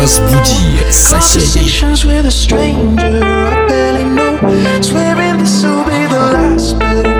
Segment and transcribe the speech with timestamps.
[0.00, 1.70] Разбуди соседей.
[1.70, 4.38] Conversations with a stranger I barely know.
[4.82, 7.17] Swearing this will be the last, but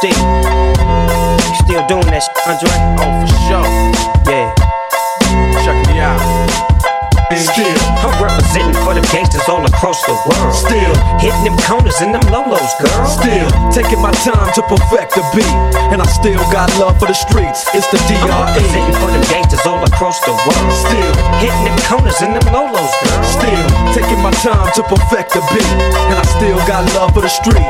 [0.00, 0.16] Still.
[0.16, 2.72] You still doing that shit, Andre?
[3.04, 3.68] Oh, for sure.
[4.32, 4.48] Yeah.
[5.60, 6.16] Check me out.
[7.36, 10.56] Still, I'm representing for the gangsters all across the world.
[10.56, 13.04] still, Hitting them corners and them lolos, girl.
[13.04, 15.52] still taking my time to perfect the beat,
[15.92, 17.68] and I still got love for the streets.
[17.76, 19.04] It's the I'm representing DRE.
[19.04, 20.72] for them gangsters all across the world.
[20.72, 21.12] Still,
[21.44, 23.20] Hitting them corners and them lolos, girl.
[23.28, 25.72] still taking my time to perfect the beat,
[26.08, 27.68] and I still got love for the street.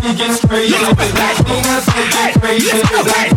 [0.00, 0.74] thing gets crazy.
[0.74, 0.96] That
[2.40, 2.70] crazy.
[2.70, 2.70] Crazy.
[2.96, 3.36] Crazy.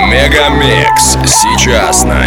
[0.07, 1.17] Мегамикс.
[1.25, 2.25] Сейчас на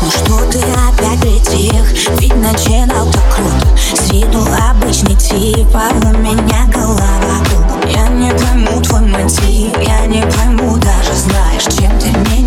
[0.00, 1.82] Ну что ты опять притих?
[2.20, 3.66] Ведь начинал так круто.
[3.76, 7.00] С виду обычный тип, а у меня голова
[7.46, 12.37] кругом Я не пойму твой мотив, я не пойму даже знаешь, чем ты мне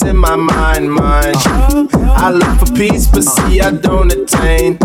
[0.00, 1.81] in my mind, mind.
[2.22, 4.76] I look for peace, but see, I don't attain.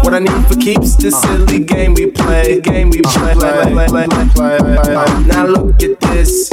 [0.00, 2.62] What I need for keeps this silly game we play.
[2.62, 3.34] Game we play.
[3.34, 6.50] play, play, play now look at this.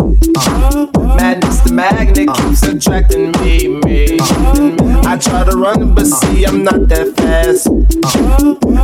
[1.16, 4.18] Madness, the magnet keeps attracting me, me.
[5.08, 7.68] I try to run, but see, I'm not that fast.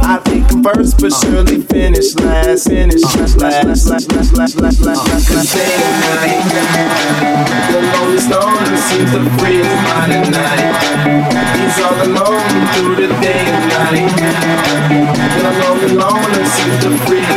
[0.03, 2.69] I think I'm first, but surely finish last.
[2.69, 5.53] Finish last, last, last, last, last, last, last, last, last.
[7.71, 10.76] The lonely, lonely seems to free as mine at night.
[15.91, 17.36] alone and seek the freedom.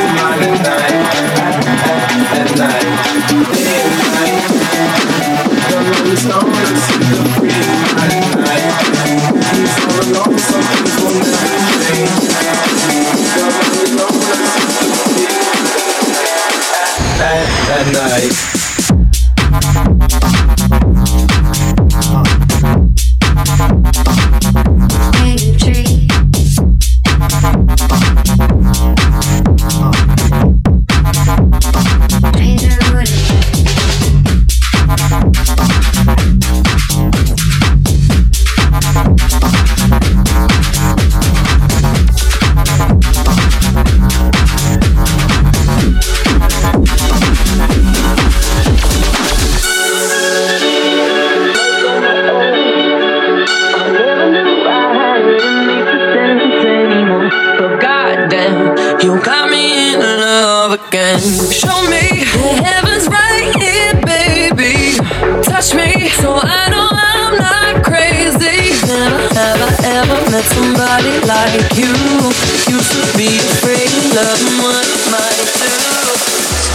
[75.11, 75.69] might do.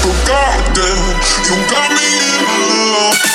[0.04, 1.01] But goddamn,
[1.48, 2.08] you got me
[2.39, 3.35] in love.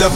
[0.00, 0.09] the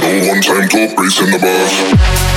[0.00, 2.36] no one time to race in the bus.